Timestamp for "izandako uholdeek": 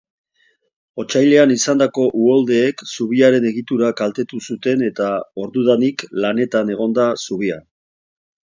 1.55-2.81